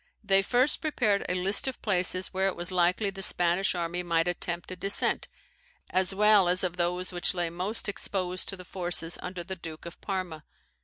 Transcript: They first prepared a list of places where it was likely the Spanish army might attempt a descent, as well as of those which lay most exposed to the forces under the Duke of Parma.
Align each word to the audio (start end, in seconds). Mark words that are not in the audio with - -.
They 0.23 0.41
first 0.41 0.81
prepared 0.81 1.23
a 1.29 1.35
list 1.35 1.67
of 1.67 1.79
places 1.83 2.29
where 2.33 2.47
it 2.47 2.55
was 2.55 2.71
likely 2.71 3.11
the 3.11 3.21
Spanish 3.21 3.75
army 3.75 4.01
might 4.01 4.27
attempt 4.27 4.71
a 4.71 4.75
descent, 4.75 5.27
as 5.91 6.11
well 6.15 6.49
as 6.49 6.63
of 6.63 6.75
those 6.75 7.11
which 7.11 7.35
lay 7.35 7.51
most 7.51 7.87
exposed 7.87 8.49
to 8.49 8.57
the 8.57 8.65
forces 8.65 9.19
under 9.21 9.43
the 9.43 9.55
Duke 9.55 9.85
of 9.85 10.01
Parma. 10.01 10.43